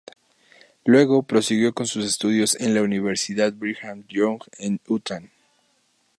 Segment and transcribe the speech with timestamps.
[0.83, 5.21] Luego prosiguió con sus estudios en la Universidad Brigham Young, en Utah.